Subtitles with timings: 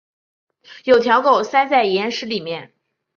[0.85, 2.73] 有条狗塞在岩石里面